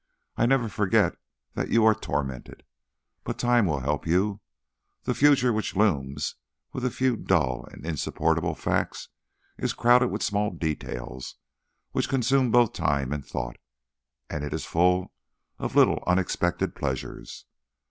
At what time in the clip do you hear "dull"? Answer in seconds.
7.15-7.67